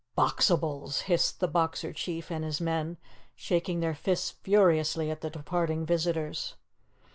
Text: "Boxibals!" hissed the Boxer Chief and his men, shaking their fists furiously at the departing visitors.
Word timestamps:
"Boxibals!" 0.17 1.01
hissed 1.01 1.39
the 1.39 1.47
Boxer 1.47 1.93
Chief 1.93 2.31
and 2.31 2.43
his 2.43 2.59
men, 2.59 2.97
shaking 3.35 3.81
their 3.81 3.93
fists 3.93 4.31
furiously 4.31 5.11
at 5.11 5.21
the 5.21 5.29
departing 5.29 5.85
visitors. 5.85 6.55